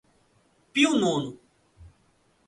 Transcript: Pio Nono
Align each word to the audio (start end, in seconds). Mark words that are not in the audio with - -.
Pio 0.73 0.97
Nono 1.01 1.29